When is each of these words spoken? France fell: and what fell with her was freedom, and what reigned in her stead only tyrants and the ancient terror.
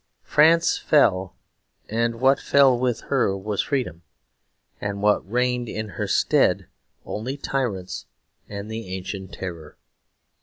France 0.23 0.79
fell: 0.79 1.35
and 1.87 2.19
what 2.19 2.39
fell 2.39 2.75
with 2.75 3.01
her 3.01 3.37
was 3.37 3.61
freedom, 3.61 4.01
and 4.81 5.03
what 5.03 5.31
reigned 5.31 5.69
in 5.69 5.89
her 5.89 6.07
stead 6.07 6.65
only 7.05 7.37
tyrants 7.37 8.07
and 8.49 8.71
the 8.71 8.87
ancient 8.95 9.31
terror. 9.31 9.77